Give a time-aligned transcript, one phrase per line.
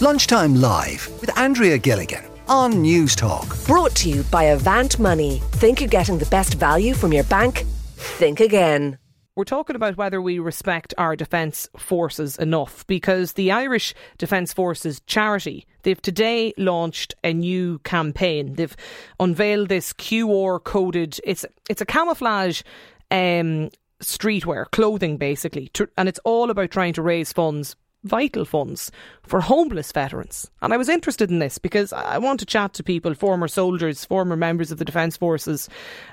[0.00, 3.66] Lunchtime Live with Andrea Gilligan on Newstalk.
[3.66, 5.42] Brought to you by Avant Money.
[5.54, 7.64] Think you're getting the best value from your bank?
[7.96, 8.98] Think again.
[9.34, 15.00] We're talking about whether we respect our defence forces enough because the Irish Defence Forces
[15.08, 18.54] charity, they've today launched a new campaign.
[18.54, 18.76] They've
[19.18, 22.62] unveiled this QR coded, it's, it's a camouflage
[23.10, 23.70] um,
[24.00, 27.74] streetwear, clothing basically, and it's all about trying to raise funds
[28.04, 28.90] vital funds
[29.22, 30.50] for homeless veterans.
[30.62, 34.04] And I was interested in this because I want to chat to people, former soldiers,
[34.04, 35.68] former members of the Defence Forces,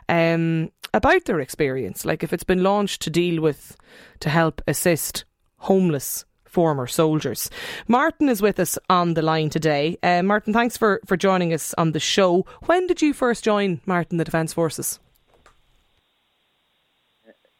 [0.09, 2.05] um, about their experience.
[2.05, 3.77] Like if it's been launched to deal with,
[4.19, 5.25] to help assist
[5.57, 7.49] homeless former soldiers.
[7.87, 9.97] Martin is with us on the line today.
[10.01, 12.45] Uh, Martin, thanks for, for joining us on the show.
[12.65, 14.99] When did you first join, Martin, the Defence Forces?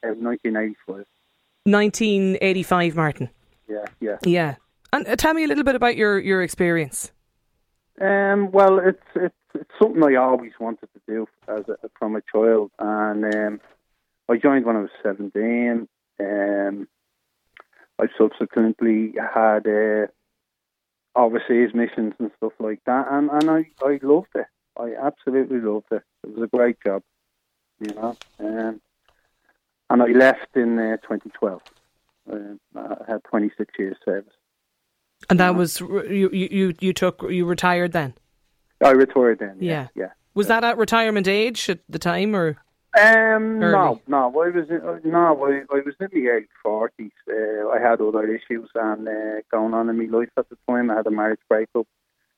[0.02, 1.06] Uh, 1985.
[1.66, 3.30] 1985, Martin
[3.68, 4.18] yeah, yeah.
[4.24, 4.56] Yeah.
[4.94, 7.12] And uh, tell me a little bit about your, your experience.
[8.00, 12.22] Um, well, it's, it's it's something I always wanted to do as a, from a
[12.22, 13.62] child, and um,
[14.30, 15.88] I joined when I was seventeen.
[16.20, 16.88] Um,
[17.98, 20.08] I subsequently had uh,
[21.16, 24.48] overseas missions and stuff like that, and, and I, I loved it.
[24.78, 26.04] I absolutely loved it.
[26.24, 27.04] It was a great job,
[27.80, 28.18] you know.
[28.40, 28.82] Um,
[29.90, 31.62] and I left in uh, 2012.
[32.32, 34.34] Uh, I had 26 years service.
[35.30, 38.14] And that was you, you you took you retired then.
[38.84, 39.58] I retired then.
[39.60, 40.04] Yeah, yeah.
[40.04, 40.10] yeah.
[40.34, 42.58] Was that at retirement age at the time, or?
[43.00, 44.26] Um, no, no.
[44.28, 47.12] I was in, uh, no, I, I was in the early forties.
[47.30, 50.90] Uh, I had other issues and uh, going on in my life at the time.
[50.90, 51.88] I had a marriage breakup,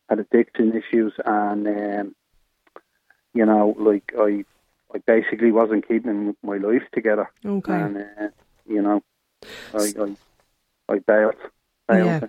[0.10, 2.16] had addiction issues, and um,
[3.34, 4.46] you know, like I,
[4.94, 7.30] I basically wasn't keeping my life together.
[7.46, 7.74] Okay.
[7.74, 8.30] And uh,
[8.68, 9.04] you know,
[9.74, 10.16] I, I,
[10.90, 11.36] I bailed.
[11.90, 12.28] Yeah.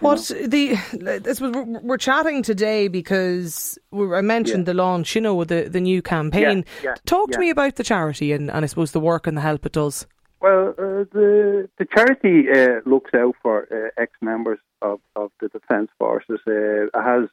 [0.00, 0.74] What the?
[1.22, 4.72] this was We're chatting today because I mentioned yeah.
[4.72, 6.64] the launch, you know, the the new campaign.
[6.82, 9.36] Yeah, yeah, Talk to me about the charity and, and I suppose the work and
[9.36, 10.06] the help it does.
[10.40, 15.48] Well, uh, the the charity uh, looks out for uh, ex members of, of the
[15.48, 16.40] Defence Forces.
[16.46, 17.28] Uh, it has,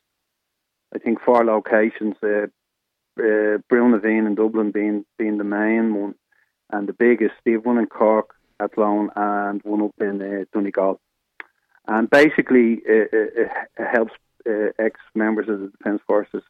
[0.95, 2.15] I think, four locations.
[2.23, 2.47] Uh,
[3.19, 6.15] uh, Brú na bhFiann and Dublin being being the main one,
[6.71, 7.33] and the biggest.
[7.41, 10.99] Steve one in Cork, Athlone, and one up in uh, Donegal.
[11.87, 14.13] And basically, it, it, it helps
[14.47, 16.43] uh, ex members of the Defence Forces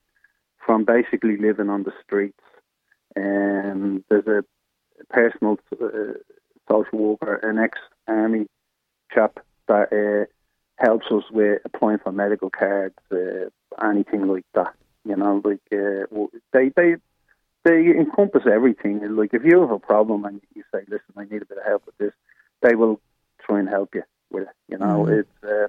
[0.66, 2.40] from basically living on the streets.
[3.16, 4.44] And there's a
[5.10, 6.14] personal uh,
[6.70, 7.78] social worker, an ex
[8.08, 8.48] army
[9.14, 10.26] chap that uh,
[10.84, 13.50] helps us with applying for medical cards, uh,
[13.86, 14.74] anything like that.
[15.04, 16.96] You know, like uh, they they
[17.64, 19.02] they encompass everything.
[19.16, 21.66] Like if you have a problem and you say, "Listen, I need a bit of
[21.66, 22.14] help with this,"
[22.62, 23.00] they will
[23.46, 24.56] try and help you with it.
[24.68, 25.20] You know, mm-hmm.
[25.20, 25.68] it's uh,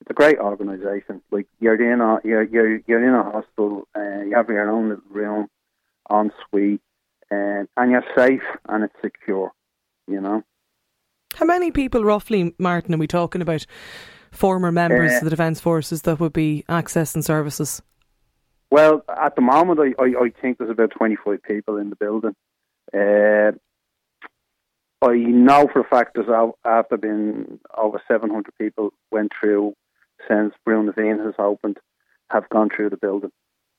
[0.00, 1.22] it's a great organisation.
[1.30, 4.88] Like you're in a you're you're, you're in a hospital, uh, you have your own
[4.88, 5.48] little room,
[6.10, 6.80] en suite,
[7.30, 9.52] and and you're safe and it's secure.
[10.08, 10.42] You know.
[11.34, 13.66] How many people roughly, Martin, are we talking about?
[14.32, 17.82] Former members uh, of the Defence Forces that would be accessing services.
[18.72, 22.34] Well, at the moment, I, I, I think there's about 25 people in the building.
[22.90, 23.52] Uh,
[25.06, 29.74] I know for a fact there's after been over 700 people went through
[30.26, 31.80] since Brú na bhFiann has opened,
[32.30, 33.30] have gone through the building.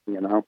[0.05, 0.45] You know.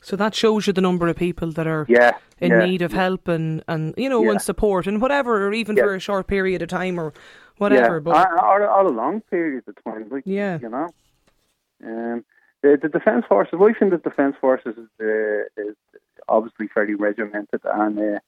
[0.00, 2.94] So that shows you the number of people that are yeah, in yeah, need of
[2.94, 6.62] help and, and you know and support and whatever, or even for a short period
[6.62, 7.12] of time or
[7.58, 8.00] whatever.
[8.00, 10.88] But or, or, a long period of time, like yeah, you know.
[11.84, 12.24] Um,
[12.62, 15.76] the, the Defence Forces, life in the Defence Forces is, uh, is
[16.28, 18.18] obviously fairly regimented, and uh,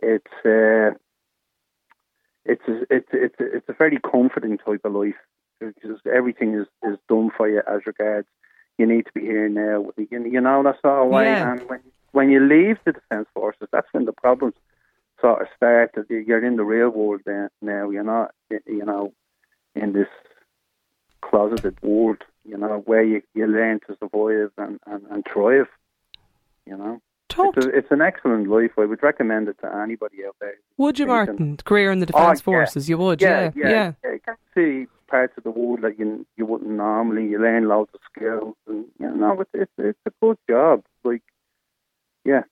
[0.00, 0.96] it's uh,
[2.44, 5.14] it's it's it's it's a very comforting type of life
[5.58, 8.28] because everything is, is done for you as regards
[8.78, 9.90] you need to be here now.
[9.96, 11.24] You, you know that's all way.
[11.24, 11.52] Yeah.
[11.52, 11.80] And when
[12.12, 14.54] when you leave the Defence Forces, that's when the problems
[15.20, 15.94] sort of start.
[16.08, 17.48] You're in the real world then.
[17.62, 17.90] now.
[17.90, 19.12] You're not you know
[19.74, 20.08] in this
[21.22, 25.68] closeted world you know, where you, you learn to survive and, and, and thrive,
[26.66, 27.00] you know.
[27.28, 28.70] Talk it's, a, it's, an excellent life.
[28.78, 30.54] I would recommend it to anybody out there.
[30.76, 31.56] Would you, Martin?
[31.56, 32.58] Career in the Defence oh, yeah.
[32.58, 33.92] Forces, you would, yeah, yeah, yeah.
[34.04, 34.12] yeah.
[34.12, 37.26] You can see parts of the world that you you wouldn't normally.
[37.26, 40.84] You learn loads of skills, and you know, it's it's, it's a good job.
[41.04, 41.22] Like,
[42.24, 42.42] yeah,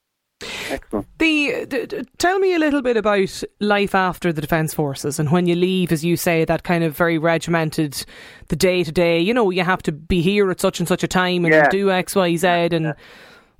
[0.69, 1.07] Excellent.
[1.19, 5.55] The, tell me a little bit about life after the Defence Forces and when you
[5.55, 8.05] leave, as you say, that kind of very regimented,
[8.47, 9.19] the day to day.
[9.19, 11.69] You know, you have to be here at such and such a time and yeah.
[11.69, 12.93] do X, Y, Z, and yeah.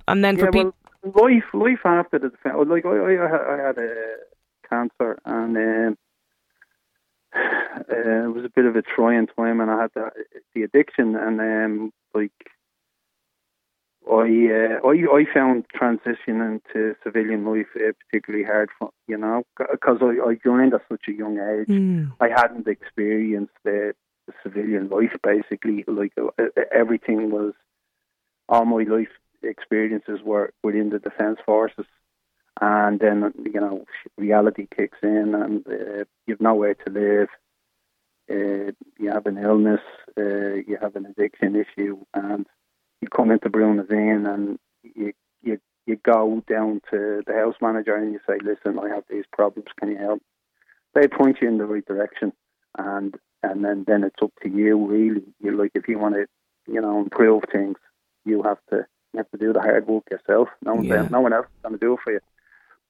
[0.08, 0.74] and then for people.
[1.02, 2.56] Well, life, life after the defence.
[2.68, 4.16] Like I, I, I had a
[4.68, 5.98] cancer, and um,
[7.36, 10.10] uh, it was a bit of a trying time, and I had the,
[10.54, 12.32] the addiction, and um, like
[14.08, 19.42] I, uh, I, I found transition into civilian life uh, particularly hard, for, you know,
[19.56, 21.68] because I, I joined at such a young age.
[21.68, 22.12] Mm.
[22.20, 23.94] I hadn't experienced the,
[24.26, 25.16] the civilian life.
[25.22, 27.52] Basically, like uh, everything was,
[28.48, 29.08] all my life
[29.42, 31.86] experiences were within the defence forces,
[32.60, 33.84] and then you know
[34.16, 37.28] reality kicks in, and uh, you've nowhere to live.
[38.28, 39.80] Uh, you have an illness,
[40.18, 42.46] uh, you have an addiction issue, and
[43.00, 45.12] you come into Brú na bhFiann and you
[45.42, 49.24] you you go down to the house manager and you say, "Listen, I have these
[49.32, 49.68] problems.
[49.78, 50.22] Can you help?"
[50.94, 52.32] They point you in the right direction,
[52.76, 54.86] and and then then it's up to you.
[54.86, 56.26] Really, you like if you want to,
[56.66, 57.76] you know, improve things,
[58.24, 60.48] you have to you have to do the hard work yourself.
[60.62, 61.08] No one Yeah.
[61.10, 62.20] no one else is going to do it for you.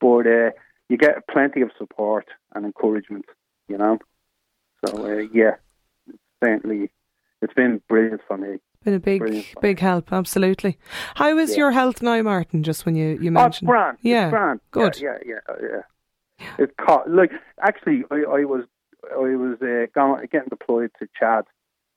[0.00, 0.50] But uh,
[0.88, 3.26] you get plenty of support and encouragement.
[3.68, 3.98] You know,
[4.84, 5.56] so uh, yeah,
[6.42, 6.90] certainly
[7.42, 8.58] it's been brilliant for me.
[8.84, 9.46] Been a big, Brilliant.
[9.60, 10.78] big help, absolutely.
[11.16, 11.58] How is Yeah.
[11.58, 12.62] your health now, Martin?
[12.62, 13.68] Just when you, you Oh, mentioned.
[13.68, 13.98] grand.
[14.02, 14.60] Yeah, grand.
[14.70, 15.00] good.
[15.00, 15.54] Yeah, yeah, yeah.
[15.54, 15.56] uh,
[16.38, 16.46] yeah.
[16.58, 18.64] It's caught, like actually, I, I was
[19.10, 21.44] I was uh, going, getting deployed to Chad,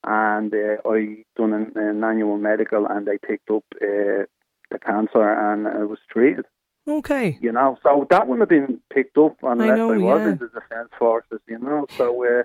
[0.06, 4.26] and uh, I done an, an annual medical, and they picked up uh,
[4.72, 6.46] the cancer, and I was treated.
[6.88, 7.38] Okay.
[7.42, 10.30] You know, so that wouldn't have been picked up unless I, know, was yeah.
[10.30, 11.40] in the defence forces.
[11.48, 12.44] You know, so uh,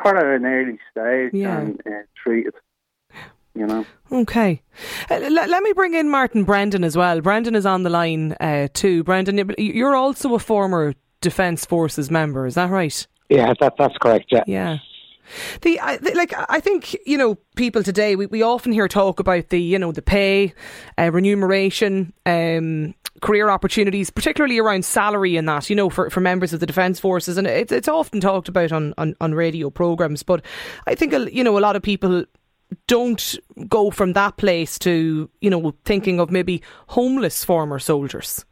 [0.00, 1.58] caught at an early stage Yeah.
[1.60, 1.90] and uh,
[2.22, 2.54] treated.
[3.54, 3.86] You know.
[4.10, 4.62] Okay.
[5.10, 7.20] Uh, let, let me bring in Martin Brendan as well.
[7.20, 9.04] Brendan is on the line uh, too.
[9.04, 13.06] Brendan, you're also a former Defence Forces member, is that right?
[13.28, 14.26] Yeah, that that's correct.
[14.30, 14.42] Yeah.
[14.46, 14.78] Yeah.
[15.62, 19.20] The, I, the like I think you know people today we, we often hear talk
[19.20, 20.52] about the you know the pay,
[20.98, 26.52] uh, remuneration, um, career opportunities, particularly around salary and that you know for, for members
[26.52, 30.22] of the defence forces, and it's it's often talked about on, on, on radio programs.
[30.22, 30.44] But
[30.86, 32.26] I think you know a lot of people
[32.86, 33.36] don't
[33.68, 38.44] go from that place to you know thinking of maybe homeless former soldiers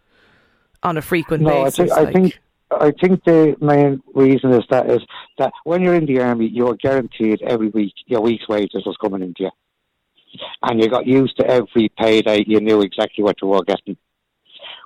[0.82, 1.76] on a frequent No, I basis.
[1.76, 2.38] think I think
[2.80, 5.00] I think the main reason is that is
[5.38, 9.22] that when you're in the army, you're guaranteed every week your week's wages was coming
[9.22, 9.50] into you,
[10.62, 12.44] and you got used to every payday.
[12.46, 13.96] You knew exactly what you were getting.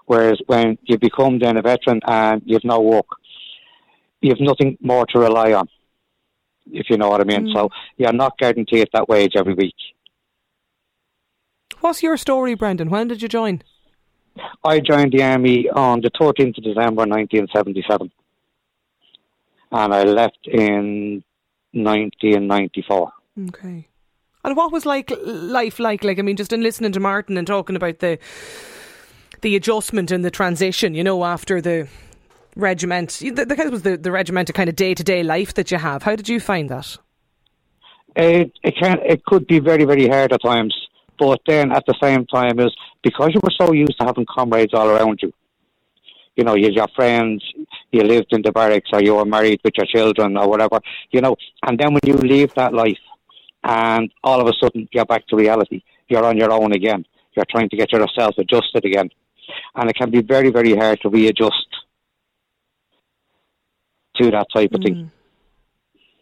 [0.06, 3.06] Whereas when you become then a veteran and you've no work,
[4.20, 5.68] you've nothing more to rely on.
[6.70, 7.52] If you know what I mean.
[7.54, 7.70] So mm.
[7.96, 9.74] you're not guaranteed that wage every week.
[11.80, 12.90] What's your story, Brendan?
[12.90, 13.62] When did you join?
[14.64, 18.10] I joined the army on the 13th of December 1977,
[19.72, 21.22] and I left in
[21.72, 23.12] 1994.
[23.48, 23.88] Okay.
[24.44, 26.04] And what was like life like?
[26.04, 28.18] Like I mean, just in listening to Martin and talking about the
[29.42, 31.88] the adjustment and the transition, you know, after the
[32.56, 33.10] regiment.
[33.20, 35.78] The, the kind of the the regimental kind of day to day life that you
[35.78, 36.02] have.
[36.02, 36.96] How did you find that?
[38.16, 40.74] It it can it could be very very hard at times,
[41.18, 44.74] but then at the same time is because you were so used to having comrades
[44.74, 45.32] all around you.
[46.34, 47.44] You know, you your friends,
[47.92, 50.80] you lived in the barracks, or you were married with your children, or whatever.
[51.10, 51.36] You know,
[51.66, 53.04] and then when you leave that life,
[53.64, 57.04] and all of a sudden you're back to reality, you're on your own again.
[57.34, 59.10] You're trying to get yourself adjusted again,
[59.74, 61.75] and it can be very very hard to readjust
[64.20, 65.10] to that type of thing.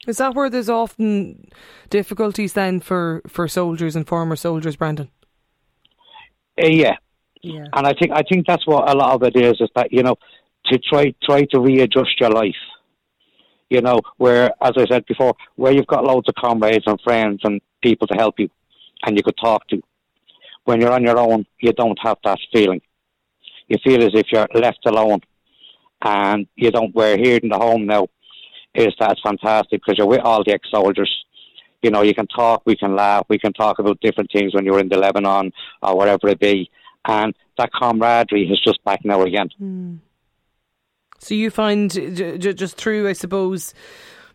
[0.07, 1.49] Is that where there's often
[1.89, 5.09] difficulties then for, for soldiers and former soldiers, Brandon?
[6.63, 6.97] Uh, yeah,
[7.43, 7.67] Yeah.
[7.73, 10.03] And I think I think that's what a lot of it is, is that, you
[10.03, 10.17] know,
[10.67, 12.63] to try try to readjust your life.
[13.71, 17.41] You know, where as I said before, where you've got loads of comrades and friends
[17.45, 18.49] and people to help you
[19.05, 19.83] and you could talk to.
[20.65, 22.81] When you're on your own, you don't have that feeling.
[23.69, 25.21] You feel as if you're left alone
[26.05, 28.07] and you don't we're here in the home now
[28.75, 31.13] is that it's fantastic because you're with all the ex soldiers.
[31.83, 34.65] You know, you can talk, we can laugh, we can talk about different things when
[34.65, 36.71] you're in the Lebanon or wherever it be
[37.07, 39.49] and that camaraderie is just back now again.
[39.59, 39.97] Hmm.
[41.19, 43.73] So you find j- j- just through, I suppose,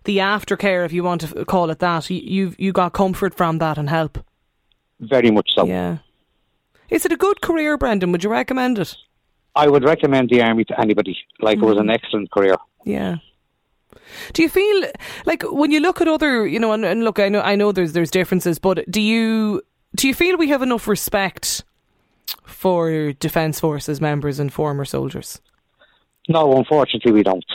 [0.05, 3.35] the aftercare, if you want to f- call it that, you you you got comfort
[3.35, 4.17] from that and help.
[4.99, 5.65] Very much so.
[5.65, 5.97] Yeah.
[6.89, 8.11] Is it a good career, Brendan?
[8.11, 8.95] Would you recommend it?
[9.63, 11.15] I would recommend the army to anybody.
[11.39, 11.95] Like it was an mm.
[11.97, 12.55] excellent career.
[12.85, 13.17] Yeah.
[14.33, 14.77] Do you feel
[15.25, 17.71] like when you look at other, you know, and, and look, I know, I know,
[17.71, 19.61] there's there's differences, but do you
[19.99, 21.63] do you feel we have enough respect
[22.45, 25.41] for defence forces members and former soldiers?
[26.27, 27.51] No, unfortunately, we don't.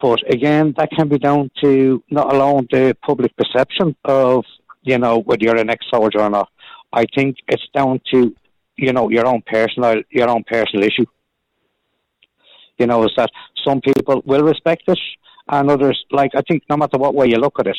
[0.00, 4.44] But again, that can be down to not alone the public perception of,
[4.82, 6.48] you know, whether you're an ex-soldier or not.
[6.92, 8.34] I think it's down to,
[8.76, 11.06] you know, your own personal, your own personal issue.
[12.78, 13.30] You know, is that
[13.64, 14.98] some people will respect it
[15.48, 17.76] and others like I think no matter what way you look at it,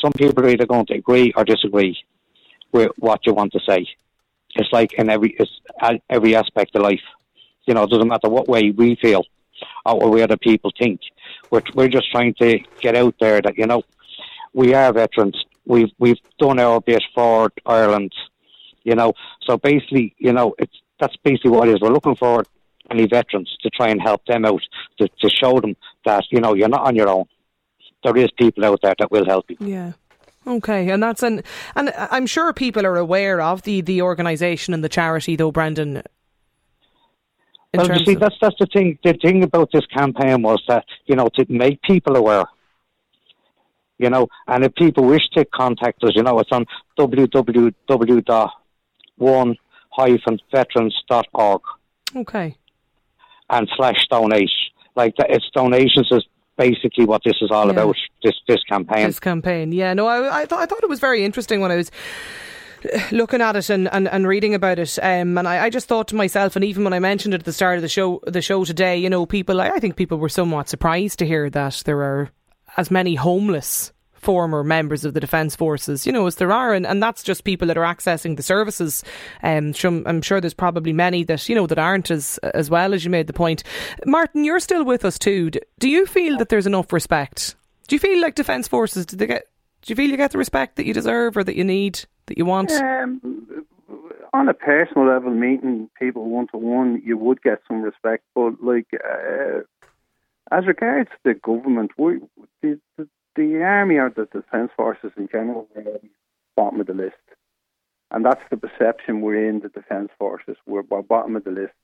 [0.00, 1.96] some people are either going to agree or disagree
[2.72, 3.86] with what you want to say.
[4.54, 7.02] It's like in every it's uh, every aspect of life.
[7.66, 9.24] You know, it doesn't matter what way we feel
[9.84, 11.00] or what way other people think.
[11.50, 13.82] We're we're just trying to get out there that you know
[14.52, 15.44] we are veterans.
[15.66, 18.12] We've we've done our bit for Ireland.
[18.82, 19.12] You know,
[19.46, 21.80] so basically, you know, it's that's basically what it is.
[21.80, 22.44] We're looking for
[22.90, 24.62] any veterans to try and help them out
[24.98, 27.24] to, to show them that you know you're not on your own.
[28.04, 29.56] There is people out there that will help you.
[29.60, 29.92] Yeah.
[30.46, 31.42] Okay, and that's an
[31.76, 36.02] and I'm sure people are aware of the the organisation and the charity, though, Brendan.
[37.74, 38.98] Well, you see, that's that's the thing.
[39.04, 42.44] The thing about this campaign was that you know to make people aware.
[43.98, 46.64] You know, and if people wish to contact us, you know, it's on
[49.20, 51.60] www.one-veterans.org.
[52.16, 52.56] Okay.
[53.48, 54.50] And slash donate.
[54.96, 57.72] Like that, it's donations is basically what this is all yeah.
[57.72, 57.96] about.
[58.22, 59.06] This this campaign.
[59.06, 59.94] This campaign, yeah.
[59.94, 61.90] No, I I, th- I thought it was very interesting when I was
[63.12, 66.08] looking at it and, and, and reading about it, um, and I, I, just thought
[66.08, 68.40] to myself, and even when I mentioned it at the start of the show, the
[68.40, 72.00] show today, you know, people, I think people were somewhat surprised to hear that there
[72.00, 72.30] are
[72.76, 76.86] as many homeless former members of the Defence Forces, you know, as there are, and,
[76.86, 79.02] and that's just people that are accessing the services.
[79.42, 83.04] Um, I'm sure there's probably many that, you know, that aren't as, as well as
[83.04, 83.64] you made the point.
[84.06, 85.50] Martin, you're still with us too.
[85.50, 87.54] Do you feel that there's enough respect?
[87.88, 89.46] Do you feel like Defence Forces, do they get,
[89.82, 92.38] do you feel you get the respect that you deserve or that you need, that
[92.38, 92.70] you want?
[92.70, 93.66] Um,
[94.32, 98.62] on a personal level, meeting people one to one, you would get some respect, but
[98.62, 99.60] like, uh,
[100.52, 102.20] as regards the government, we,
[102.60, 106.00] the, the, the army or the defence forces in general are
[106.56, 107.14] bottom of the list,
[108.10, 109.60] and that's the perception we're in.
[109.60, 111.74] The defence forces we're, we're bottom of the list,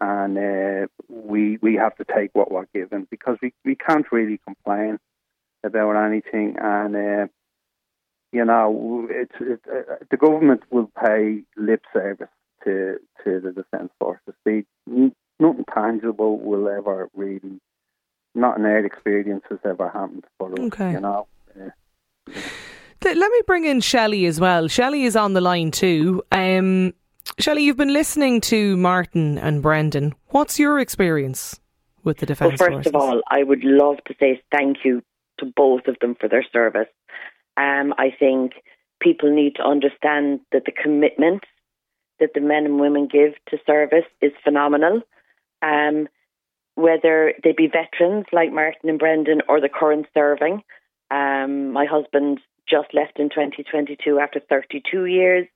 [0.00, 4.40] and uh, we we have to take what we're given because we, we can't really
[4.44, 4.98] complain
[5.64, 7.26] about anything, and uh,
[8.32, 12.28] you know it's it, uh, the government will pay lip service
[12.64, 14.34] to to the defence forces.
[14.44, 17.60] They nothing tangible will ever really
[18.34, 20.58] not an air experience has ever happened for us.
[20.58, 20.92] Okay.
[20.92, 21.26] You know.
[21.58, 21.70] Uh,
[23.02, 24.66] Let me bring in Shelley as well.
[24.68, 26.22] Shelley is on the line too.
[26.32, 26.94] Um,
[27.38, 30.14] Shelley, you've been listening to Martin and Brendan.
[30.28, 31.60] What's your experience
[32.02, 32.92] with the Defence Well, first Forces?
[32.92, 35.02] of all, I would love to say thank you
[35.38, 36.88] to both of them for their service.
[37.56, 38.52] Um, I think
[39.00, 41.44] people need to understand that the commitment
[42.20, 45.02] that the men and women give to service is phenomenal.
[45.62, 46.08] Um,
[46.74, 50.62] whether they be veterans like Martin and Brendan or the current serving.
[51.10, 55.46] Um, my husband just left in 2022 after 32 years.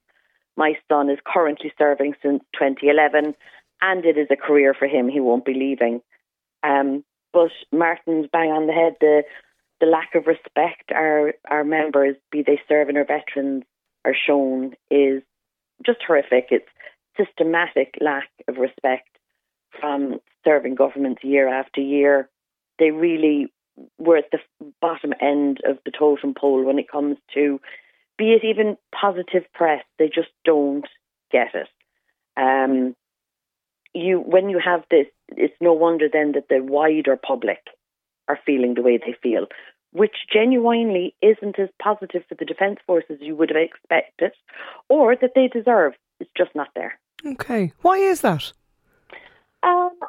[0.57, 3.35] My son is currently serving since 2011,
[3.81, 5.09] and it is a career for him.
[5.09, 6.03] He won't be leaving.
[6.63, 8.97] Um, but Martin's bang on the head.
[9.01, 9.23] The
[9.81, 13.65] the lack of respect our our members, be they serving or veterans,
[14.05, 15.23] are shown is
[15.87, 16.49] just horrific.
[16.51, 16.69] It's
[17.17, 19.09] systematic lack of respect
[19.81, 22.29] from serving governments year after year.
[22.79, 23.53] They really
[23.99, 24.39] were at the
[24.81, 27.61] bottom end of the totem pole when it comes to,
[28.17, 29.85] be it even positive press.
[29.99, 30.87] They just don't
[31.31, 31.69] get it.
[32.37, 32.95] Um,
[33.95, 37.59] you when you have this, it's no wonder then that the wider public
[38.29, 39.47] are feeling the way they feel,
[39.93, 44.33] which genuinely isn't as positive for the defence forces you would have expected,
[44.89, 45.95] or that they deserve.
[46.21, 46.99] It's just not there.
[47.27, 48.53] Okay, why is that?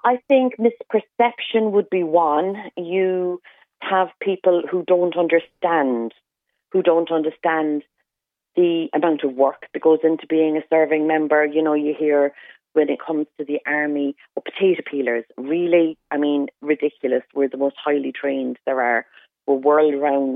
[0.04, 2.56] I think misperception would be one.
[2.78, 3.42] You
[3.82, 6.14] have people who don't understand,
[6.72, 7.84] who don't understand
[8.56, 11.46] the amount of work that goes into being a serving member.
[11.46, 12.34] You know, you hear
[12.74, 17.24] when it comes to the army, or potato peelers, really, I mean, ridiculous.
[17.34, 19.06] We're the most highly trained there are.
[19.48, 19.96] We're world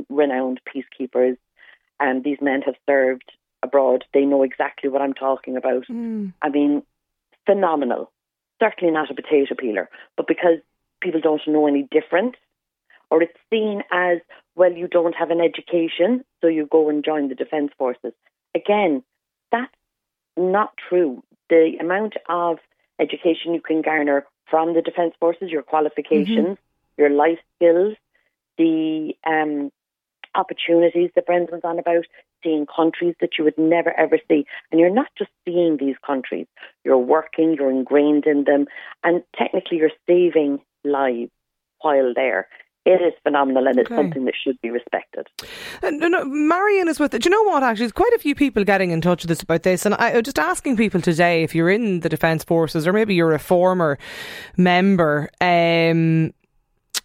[0.10, 1.38] renowned peacekeepers,
[2.00, 4.04] and these men have served abroad.
[4.14, 5.86] They know exactly what I'm talking about.
[5.88, 6.34] Mm.
[6.42, 6.82] I mean,
[7.46, 8.12] phenomenal
[8.64, 10.60] certainly not a potato peeler, but because
[11.02, 12.36] people don't know any difference,
[13.12, 14.20] or it's seen as,
[14.56, 18.14] well, you don't have an education, so you go and join the Defence Forces.
[18.56, 19.04] Again,
[19.52, 19.74] that's
[20.38, 21.24] not true.
[21.50, 22.60] The amount of
[23.00, 27.02] education you can garner from the Defence Forces, your qualifications, mm-hmm.
[27.02, 27.96] your life skills,
[28.58, 29.72] the um,
[30.36, 32.06] opportunities that Brendan's on about,
[32.44, 34.46] seeing countries that you would never ever see.
[34.72, 36.48] And you're not just seeing these countries,
[36.84, 38.66] you're working, you're ingrained in them,
[39.04, 41.32] and technically you're saving lives
[41.82, 42.48] while there.
[42.86, 43.96] It is phenomenal and it's okay.
[43.96, 45.28] something that should be respected.
[45.82, 47.22] Uh, no, no, Marion is with it.
[47.22, 47.64] Do you know what?
[47.64, 50.14] Actually, there's quite a few people getting in touch with us about this, and I
[50.14, 53.40] was just asking people today if you're in the Defence Forces or maybe you're a
[53.40, 53.98] former
[54.58, 55.30] member.
[55.40, 56.34] Um,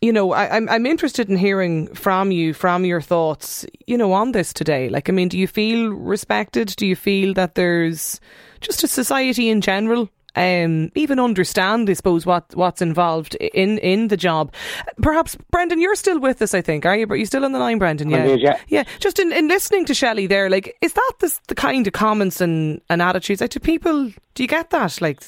[0.01, 4.13] you know, I, I'm I'm interested in hearing from you, from your thoughts, you know,
[4.13, 4.89] on this today.
[4.89, 6.75] Like, I mean, do you feel respected?
[6.77, 8.21] Do you feel that there's
[8.61, 14.09] just a society in general um, even understand, I suppose, what what's involved in in
[14.09, 14.55] the job.
[15.03, 17.07] Perhaps, Brendan, you're still with us, I think, are you?
[17.07, 18.11] But you're still on the line, Brendan.
[18.11, 18.59] Yeah, yeah.
[18.69, 18.85] yeah.
[19.01, 22.41] Just in, in listening to Shelley there, like, is that the, the kind of comments
[22.41, 23.41] and, and attitudes?
[23.41, 25.21] Like, do people do you get that, like,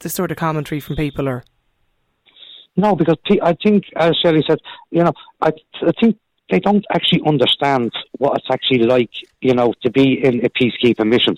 [0.00, 1.44] the sort of commentary from people, or?
[2.76, 4.58] No, because I think, as Shelley said,
[4.90, 5.52] you know, I,
[5.98, 6.18] think
[6.50, 11.08] they don't actually understand what it's actually like, you know, to be in a peacekeeping
[11.08, 11.36] mission.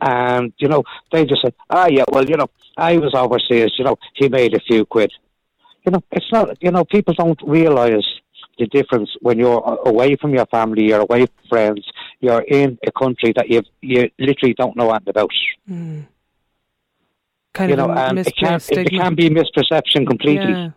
[0.00, 3.84] And, you know, they just said, ah, yeah, well, you know, I was overseas, you
[3.84, 5.12] know, he made a few quid.
[5.86, 8.06] You know, it's not, you know, people don't realise
[8.58, 11.90] the difference when you're away from your family, you're away from friends,
[12.20, 15.30] you're in a country that you you literally don't know anything about.
[15.68, 16.06] Mm.
[17.54, 20.52] Kind you of know, and it can, it can be misperception completely.
[20.52, 20.70] Yeah.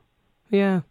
[0.50, 0.82] yeah.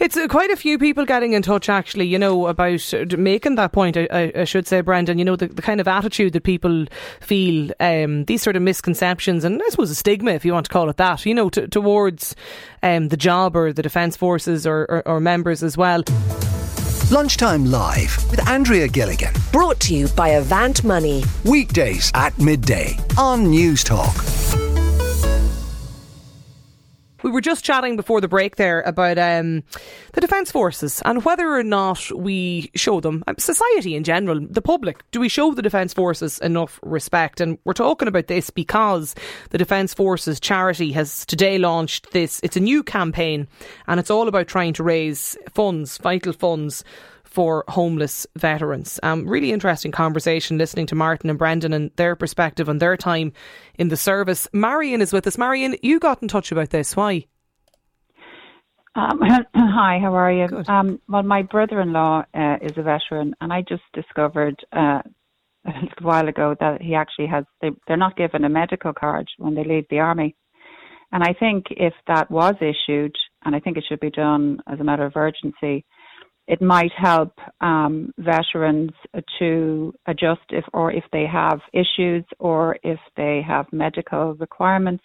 [0.00, 3.54] It's uh, quite a few people getting in touch, actually, you know, about uh, making
[3.56, 6.42] that point, I, I, should say, Brendan, you know, the, the, kind of attitude that
[6.42, 6.86] people
[7.20, 10.72] feel, um, these sort of misconceptions, and I suppose a stigma, if you want to
[10.72, 12.36] call it that, you know, t- towards
[12.82, 16.02] um, the job or the Defence Forces or, or, or members as well.
[17.10, 19.32] Lunchtime Live with Andrea Gilligan.
[19.52, 21.22] Brought to you by Avant Money.
[21.44, 24.33] Weekdays at midday on Newstalk.
[27.24, 29.62] We were just chatting before the break there about um,
[30.12, 34.60] the Defence Forces and whether or not we show them, um, society in general, the
[34.60, 37.40] public, do we show the Defence Forces enough respect?
[37.40, 39.14] And we're talking about this because
[39.48, 42.40] the Defence Forces charity has today launched this.
[42.42, 43.48] It's a new campaign
[43.86, 46.84] and it's all about trying to raise funds, vital funds
[47.34, 49.00] for homeless veterans.
[49.02, 53.32] Um, really interesting conversation listening to Martin and Brendan and their perspective on their time
[53.76, 54.46] in the service.
[54.52, 55.36] Marion is with us.
[55.36, 56.94] Marion, you got in touch about this.
[56.94, 57.26] Why?
[58.94, 59.18] Um,
[59.54, 60.46] hi, how are you?
[60.68, 65.02] Um, well, my brother-in-law uh, is a veteran, and I just discovered uh,
[65.66, 67.44] a little while ago that he actually has.
[67.60, 70.36] They, they're not given a medical card when they leave the army,
[71.10, 74.78] and I think if that was issued, and I think it should be done as
[74.78, 75.84] a matter of urgency,
[76.46, 78.92] it might help um, veterans
[79.38, 85.04] to adjust if or if they have issues or if they have medical requirements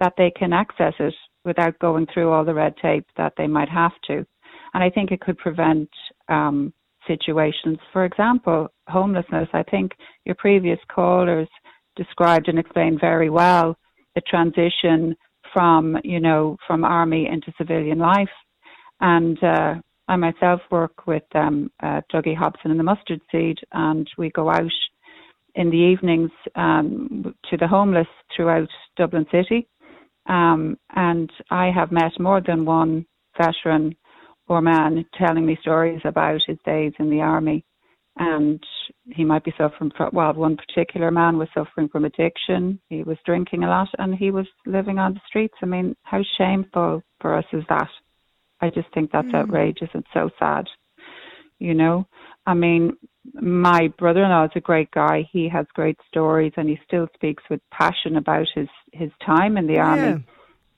[0.00, 1.14] that they can access it
[1.44, 4.26] without going through all the red tape that they might have to.
[4.74, 5.88] And I think it could prevent
[6.28, 6.72] um,
[7.06, 7.78] situations.
[7.92, 9.48] For example, homelessness.
[9.52, 9.92] I think
[10.24, 11.48] your previous callers
[11.96, 13.76] described and explained very well
[14.14, 15.14] the transition
[15.52, 18.28] from, you know, from army into civilian life.
[19.00, 19.74] And uh,
[20.08, 24.50] I myself work with um, uh, Dougie Hobson and the Mustard Seed, and we go
[24.50, 24.70] out
[25.54, 29.68] in the evenings um, to the homeless throughout Dublin City.
[30.26, 33.96] Um, and I have met more than one veteran
[34.48, 37.64] or man telling me stories about his days in the army.
[38.16, 38.62] And
[39.10, 42.78] he might be suffering from, well, one particular man was suffering from addiction.
[42.90, 45.54] He was drinking a lot and he was living on the streets.
[45.62, 47.88] I mean, how shameful for us is that?
[48.62, 49.34] I just think that's mm.
[49.34, 50.66] outrageous and so sad.
[51.58, 52.06] You know,
[52.46, 52.96] I mean,
[53.34, 55.28] my brother-in-law is a great guy.
[55.30, 59.66] He has great stories, and he still speaks with passion about his his time in
[59.66, 59.86] the yeah.
[59.86, 60.24] army.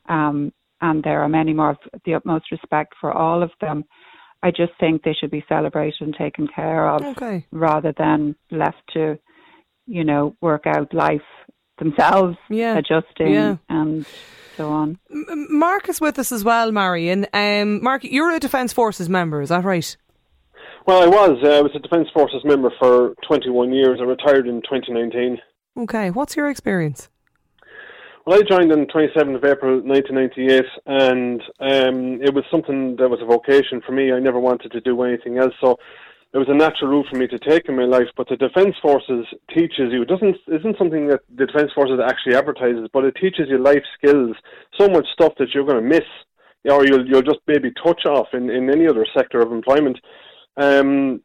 [0.09, 1.71] Um, and there are many more.
[1.71, 3.85] Of the utmost respect for all of them.
[4.43, 7.47] I just think they should be celebrated and taken care of, okay.
[7.51, 9.19] rather than left to,
[9.87, 11.23] you know, work out life
[11.79, 12.77] themselves, yeah.
[12.77, 13.57] adjusting yeah.
[13.69, 14.07] and
[14.57, 14.99] so on.
[15.11, 17.27] Mark is with us as well, Marion.
[17.33, 19.97] Um, Mark, you're a Defence Forces member, is that right?
[20.87, 21.39] Well, I was.
[21.43, 23.99] Uh, I was a Defence Forces member for 21 years.
[24.01, 25.39] I retired in 2019.
[25.79, 27.09] Okay, what's your experience?
[28.27, 33.21] Well, I joined on 27th of April 1998, and um, it was something that was
[33.21, 34.13] a vocation for me.
[34.13, 35.77] I never wanted to do anything else, so
[36.35, 38.09] it was a natural route for me to take in my life.
[38.17, 40.03] But the Defence Forces teaches you.
[40.03, 43.85] It doesn't isn't something that the Defence Forces actually advertises, but it teaches you life
[43.97, 44.37] skills.
[44.79, 46.09] So much stuff that you're going to miss,
[46.69, 50.01] or you'll you'll just maybe touch off in in any other sector of employment.
[50.57, 51.23] Um,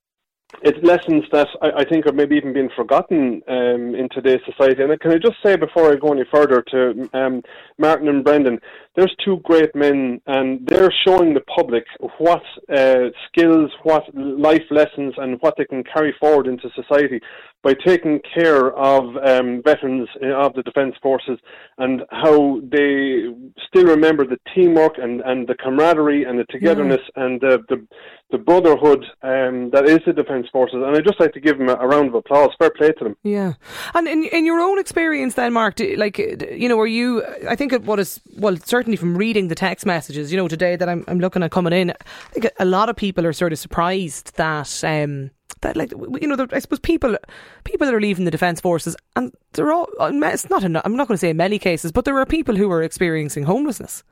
[0.62, 4.82] it's lessons that I, I, think have maybe even been forgotten um, in today's society.
[4.82, 7.44] And can I just say before I go any further to um,
[7.78, 8.60] Martin and Brendan,
[8.96, 11.86] there's two great men, and they're showing the public
[12.18, 12.42] what
[12.76, 17.22] uh, skills, what life lessons, and what they can carry forward into society.
[17.62, 21.38] By taking care of um, veterans uh, of the Defence Forces
[21.78, 23.26] and how they
[23.68, 27.26] still remember the teamwork and, and the camaraderie and the togetherness yeah.
[27.26, 27.86] and the, the,
[28.32, 30.76] the brotherhood um, that is the Defence Forces.
[30.76, 32.50] And I'd just like to give them a, a, round of applause.
[32.58, 33.18] Fair play to them.
[33.24, 33.54] Yeah.
[33.94, 37.74] And in, in your own experience then, Mark, like, you know, were you, I think
[37.84, 41.20] what is, well, certainly from reading the text messages, you know, today that I'm, I'm
[41.20, 44.82] looking at coming in, I think a lot of people are sort of surprised that,
[44.86, 47.18] um, that like you know I suppose people
[47.64, 51.08] people that are leaving the defence forces and they're all it's not in, I'm not
[51.08, 54.04] going to say in many cases but there are people who are experiencing homelessness.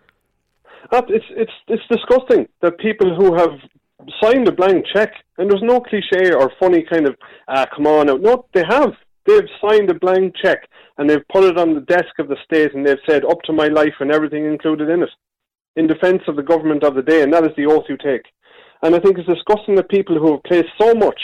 [0.92, 3.60] It's it's it's disgusting that people who have
[4.22, 7.16] signed a blank check and there's no cliche or funny kind of
[7.48, 8.22] uh, come on out.
[8.22, 8.94] No, they have.
[9.26, 10.60] They've signed a blank check
[10.98, 13.54] and they've put it on the desk of the state and they've said up to
[13.54, 15.10] my life and everything included in it,
[15.76, 18.24] in defence of the government of the day, and that is the oath you take.
[18.82, 21.20] And I think it's disgusting that people who have placed so much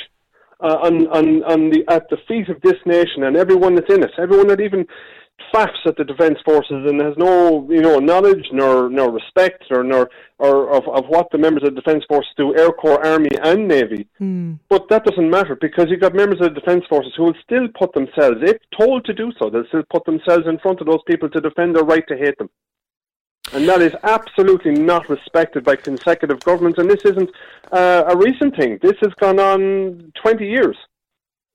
[0.59, 4.03] uh, on, on, on the, at the feet of this nation and everyone that's in
[4.03, 4.85] it, everyone that even
[5.53, 9.83] faffs at the defence forces and has no, you know, knowledge nor nor respect or
[9.83, 13.29] nor or of, of what the members of the defence forces do, Air Corps, Army,
[13.43, 14.07] and Navy.
[14.21, 14.59] Mm.
[14.69, 17.67] But that doesn't matter because you've got members of the defence forces who will still
[17.77, 21.03] put themselves, if told to do so, they'll still put themselves in front of those
[21.07, 22.49] people to defend their right to hate them.
[23.53, 26.79] And that is absolutely not respected by consecutive governments.
[26.79, 27.29] And this isn't
[27.71, 28.79] uh, a recent thing.
[28.81, 30.75] This has gone on 20 years.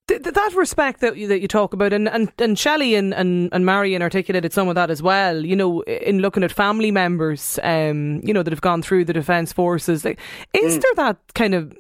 [0.06, 3.50] Th- that respect that you, that you talk about, and, and, and Shelley and, and,
[3.52, 7.58] and Marion articulated some of that as well, you know, in looking at family members,
[7.62, 10.04] um, you know, that have gone through the Defence Forces.
[10.04, 10.18] Like,
[10.54, 10.82] is mm.
[10.82, 11.76] there that kind of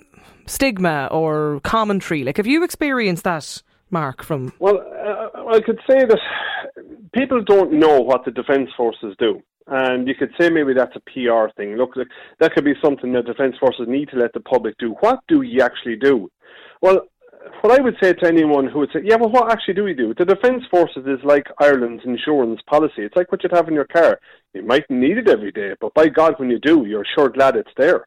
[0.46, 2.24] stigma or commentary?
[2.24, 4.52] Like, have you experienced that, Mark, from.
[4.58, 6.18] Well, uh, I could say that
[7.14, 9.42] people don't know what the Defence Forces do.
[9.70, 11.76] And you could say maybe that's a PR thing.
[11.76, 11.94] Look,
[12.40, 14.96] that could be something that Defence Forces need to let the public do.
[15.00, 16.30] What do you actually do?
[16.80, 17.02] Well,
[17.60, 19.94] what I would say to anyone who would say, yeah, well, what actually do we
[19.94, 20.14] do?
[20.16, 23.02] The Defence Forces is like Ireland's insurance policy.
[23.02, 24.18] It's like what you'd have in your car.
[24.54, 27.56] You might need it every day, but by God, when you do, you're sure glad
[27.56, 28.06] it's there.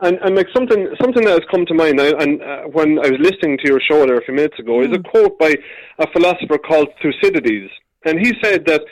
[0.00, 3.20] And, and like something something that has come to mind, and uh, when I was
[3.20, 4.90] listening to your show there a few minutes ago, mm.
[4.90, 5.08] is a hmm.
[5.08, 5.54] quote by
[6.00, 7.70] a philosopher called Thucydides,
[8.04, 8.82] and he said that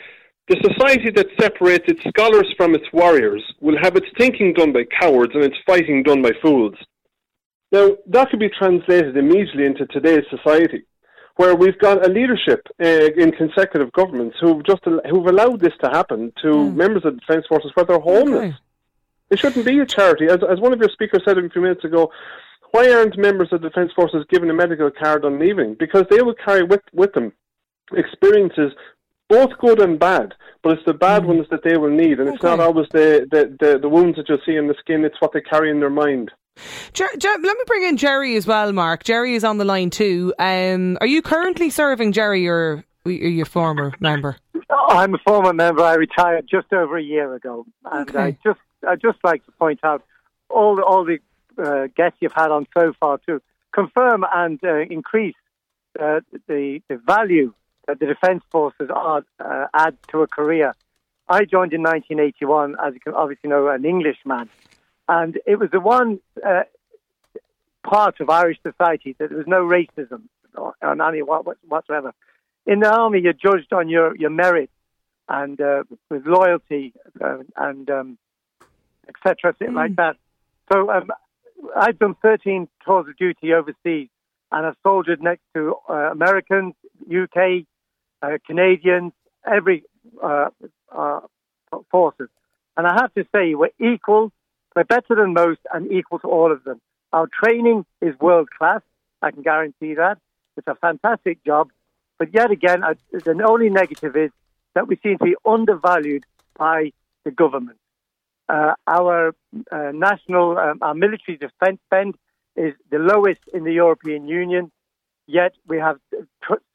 [0.48, 4.84] the society that separates its scholars from its warriors will have its thinking done by
[5.00, 6.74] cowards and its fighting done by fools.
[7.70, 10.82] Now, that could be translated immediately into today's society,
[11.36, 15.88] where we've got a leadership uh, in consecutive governments who've just who've allowed this to
[15.90, 16.74] happen to mm.
[16.74, 18.52] members of the defence forces where they're homeless.
[18.52, 18.56] Okay.
[19.30, 21.84] It shouldn't be a charity, as, as one of your speakers said a few minutes
[21.84, 22.12] ago.
[22.72, 25.74] Why aren't members of the defence forces given a medical card on leaving?
[25.74, 27.32] Because they will carry with with them
[27.94, 28.72] experiences
[29.32, 31.28] both good and bad, but it's the bad mm.
[31.28, 32.34] ones that they will need, and okay.
[32.34, 35.20] it's not always the, the, the, the, wounds that you'll see in the skin, it's
[35.20, 36.30] what they carry in their mind.
[36.92, 39.04] Jer- Jer- let me bring in Jerry as well, Mark.
[39.04, 40.34] Jerry is on the line too.
[40.38, 44.36] Um, are you currently serving, Jerry, or are you a former member?
[44.88, 45.82] I'm a former member.
[45.82, 48.18] I retired just over a year ago, and okay.
[48.18, 50.02] I just I just like to point out
[50.50, 51.18] all the, all the
[51.56, 53.40] uh, guests you've had on so far to
[53.72, 55.34] confirm and uh, increase
[55.98, 57.54] uh, the the value
[57.92, 60.74] that the Defence Forces are, uh, add to a career.
[61.28, 64.48] I joined in 1981, as you can obviously know, an Englishman.
[65.08, 66.62] And it was the one uh,
[67.82, 70.22] part of Irish society that there was no racism
[70.82, 72.12] on any whatsoever.
[72.66, 74.70] In the army, you're judged on your, your merit
[75.28, 78.18] and uh, with loyalty uh, and um,
[79.08, 79.54] etc.
[79.54, 79.74] Mm.
[79.74, 80.16] like that.
[80.72, 81.10] So um,
[81.76, 84.08] I've done 13 tours of duty overseas,
[84.50, 86.74] and I've soldiered next to uh, Americans,
[87.10, 87.64] UK,
[88.22, 89.12] uh, Canadians,
[89.46, 89.84] every
[90.22, 90.48] uh,
[90.90, 91.20] uh,
[91.90, 92.28] forces.
[92.76, 94.32] And I have to say, we're equal,
[94.74, 96.80] we're better than most, and equal to all of them.
[97.12, 98.80] Our training is world class.
[99.20, 100.18] I can guarantee that.
[100.56, 101.70] It's a fantastic job.
[102.18, 104.30] But yet again, I, the only negative is
[104.74, 106.24] that we seem to be undervalued
[106.56, 106.92] by
[107.24, 107.78] the government.
[108.48, 109.34] Uh, our
[109.70, 112.14] uh, national, um, our military defence spend
[112.56, 114.70] is the lowest in the European Union.
[115.32, 115.96] Yet we have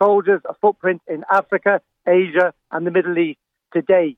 [0.02, 3.38] soldiers, a footprint in Africa, Asia, and the Middle East
[3.72, 4.18] today,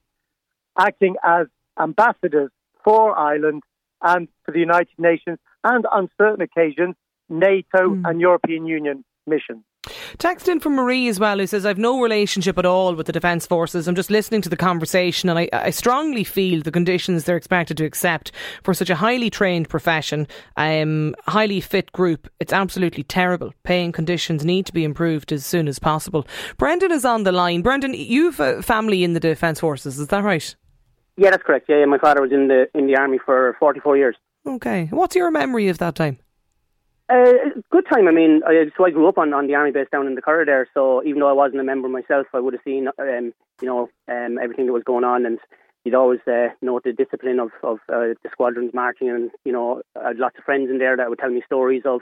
[0.77, 1.47] acting as
[1.77, 2.49] ambassadors
[2.81, 3.63] for Ireland
[4.01, 6.95] and for the United Nations, and on certain occasions,
[7.27, 8.09] NATO mm.
[8.09, 9.65] and European Union missions.
[10.19, 13.13] Text in from Marie as well, who says, I've no relationship at all with the
[13.13, 13.87] Defence Forces.
[13.87, 17.77] I'm just listening to the conversation, and I, I, strongly feel the conditions they're expected
[17.77, 20.27] to accept for such a highly trained profession,
[20.57, 22.27] um, highly fit group.
[22.41, 23.53] It's absolutely terrible.
[23.63, 26.27] Paying conditions need to be improved as soon as possible.
[26.57, 27.61] Brendan is on the line.
[27.61, 30.53] Brendan, you've a family in the Defence Forces, is that right?
[31.15, 31.67] Yeah, that's correct.
[31.69, 34.17] Yeah, yeah, my father was in the in the army for 44 years.
[34.45, 34.89] Okay.
[34.91, 36.19] What's your memory of that time?
[37.09, 38.07] Uh, good time.
[38.07, 40.21] I mean, I, so I grew up on, on the army base down in the
[40.45, 40.67] there.
[40.75, 43.89] So even though I wasn't a member myself, I would have seen, um, you know,
[44.07, 45.39] um, everything that was going on, and
[45.83, 49.81] you'd always uh, note the discipline of of uh, the squadrons marching, and you know,
[49.99, 52.01] I had lots of friends in there that would tell me stories of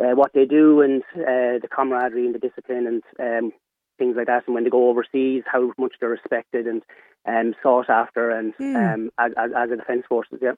[0.00, 3.52] uh, what they do and uh, the camaraderie and the discipline and um,
[3.98, 4.42] things like that.
[4.46, 6.82] And when they go overseas, how much they're respected and
[7.24, 8.94] um, sought after, and Mm.
[8.94, 10.40] um, as, as as a defence forces.
[10.42, 10.54] Yeah.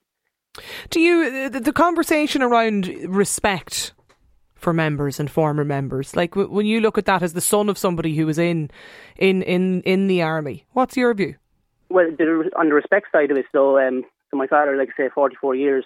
[0.90, 3.92] Do you the, the conversation around respect
[4.54, 7.68] for members and former members, like w- when you look at that as the son
[7.68, 8.70] of somebody who was in
[9.16, 11.36] in in in the army, what's your view?
[11.88, 12.08] Well,
[12.56, 15.36] on the respect side of it, so um, so my father, like I say, forty
[15.36, 15.84] four years,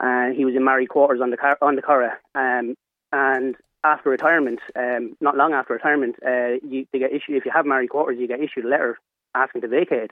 [0.00, 2.76] and he was in married quarters on the car, on the Curragh, um,
[3.12, 7.52] and after retirement, um, not long after retirement, uh, you they get issued if you
[7.54, 8.98] have married quarters, you get issued a letter
[9.34, 10.10] asking to vacate.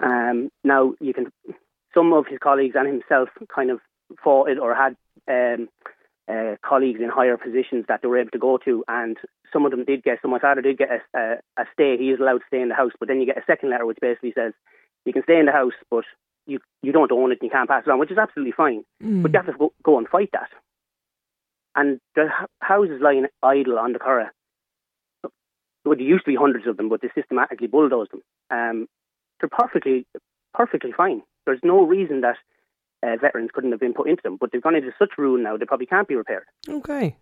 [0.00, 1.32] Um, now you can,
[1.98, 3.80] some of his colleagues and himself kind of
[4.22, 5.68] fought it or had um,
[6.30, 9.16] uh, colleagues in higher positions that they were able to go to, and
[9.52, 10.18] some of them did get.
[10.22, 11.22] So my father did get a, a,
[11.58, 11.96] a stay.
[11.98, 13.86] He is allowed to stay in the house, but then you get a second letter
[13.86, 14.52] which basically says
[15.04, 16.04] you can stay in the house, but
[16.46, 18.84] you you don't own it and you can't pass it on, which is absolutely fine.
[19.22, 20.50] But you have to go, go and fight that.
[21.74, 22.28] And the
[22.60, 24.30] houses lying idle on the Curragh,
[25.84, 28.22] well, there used to be hundreds of them, but they systematically bulldozed them.
[28.50, 28.88] Um,
[29.40, 30.06] they're perfectly
[30.54, 31.22] perfectly fine.
[31.48, 32.36] There's no reason that
[33.02, 35.56] uh, veterans couldn't have been put into them, but they've gone into such ruin now
[35.56, 36.44] they probably can't be repaired.
[36.68, 37.16] Okay.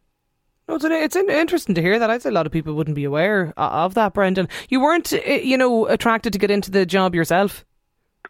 [0.68, 2.10] No, it's, an, it's interesting to hear that.
[2.10, 4.48] I'd say a lot of people wouldn't be aware of that, Brendan.
[4.68, 7.64] You weren't, uh, you know, attracted to get into the job yourself.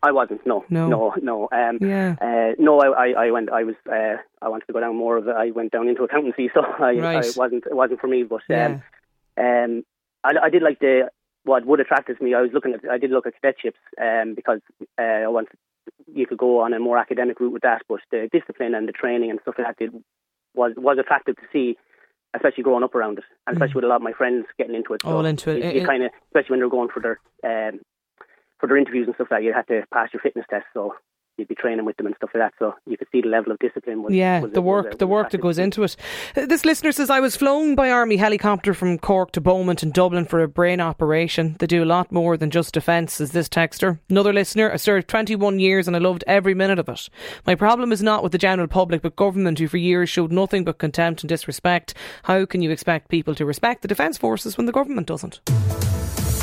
[0.03, 0.47] I wasn't.
[0.47, 0.89] No, No.
[0.89, 1.49] no, no.
[1.51, 2.17] Um, Yeah.
[2.21, 3.51] uh, no, I, I, I went.
[3.51, 3.75] I was.
[3.91, 5.35] Uh, I wanted to go down more of it.
[5.35, 7.25] I went down into accountancy, so I, Right.
[7.25, 7.65] I wasn't.
[7.65, 8.23] It wasn't for me.
[8.25, 8.67] But Yeah.
[9.39, 9.85] um, um,
[10.23, 11.11] I, I did like the
[11.45, 12.35] what would attracted me.
[12.35, 12.81] I was looking at.
[12.91, 14.61] I did look at cadetships um, because
[14.99, 15.57] uh, I wanted.
[16.07, 18.93] You could go on a more academic route with that, but the discipline and the
[18.93, 19.93] training and stuff like that did,
[20.55, 21.77] was was attractive to see,
[22.35, 24.95] especially growing up around it, and especially with a lot of my friends getting into
[24.95, 25.03] it.
[25.03, 25.11] Mm.
[25.11, 25.75] All into it.
[25.75, 27.81] You, you kind of, especially when they're going for their um,
[28.59, 30.95] for their interviews and stuff like that, you had to pass your fitness test, so
[31.37, 32.55] you'd be training with them and stuff like that.
[32.59, 34.03] So you could see the level of discipline.
[34.03, 35.97] Was, Yeah, was the work, was the work that goes into it.
[36.37, 39.91] Uh, This listener says I was flown by army helicopter from Cork to Beaumont in
[39.91, 41.57] Dublin for a brain operation.
[41.59, 43.15] They do a lot more than just defence.
[43.15, 43.99] Says this texter.
[44.09, 44.71] Another listener.
[44.73, 47.09] I served 21 years and I loved every minute of it.
[47.47, 50.65] My problem is not with the general public, but government who for years showed nothing
[50.65, 51.95] but contempt and disrespect.
[52.25, 55.41] How can you expect people to respect the defence forces when the government doesn't?